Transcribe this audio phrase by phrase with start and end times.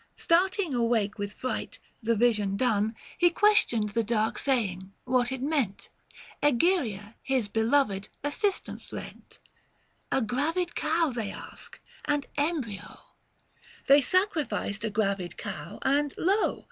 [0.17, 5.89] Starting awake with fright: the vision done, He questioned the dark saying— what it meant.
[6.41, 9.37] Egeria, his beloved, assistance lent;"
[10.19, 12.79] A gravid cow they ask, and embryo."
[13.85, 16.59] 770 They sacrificed a gravid cow, and lo